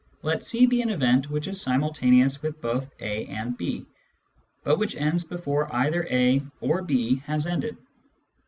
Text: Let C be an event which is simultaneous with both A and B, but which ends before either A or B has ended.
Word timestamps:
Let 0.23 0.43
C 0.43 0.65
be 0.65 0.81
an 0.81 0.89
event 0.89 1.29
which 1.29 1.47
is 1.47 1.61
simultaneous 1.61 2.41
with 2.41 2.59
both 2.59 2.89
A 3.01 3.27
and 3.27 3.55
B, 3.55 3.85
but 4.63 4.79
which 4.79 4.95
ends 4.95 5.23
before 5.25 5.71
either 5.71 6.07
A 6.09 6.41
or 6.59 6.81
B 6.81 7.17
has 7.27 7.45
ended. 7.45 7.77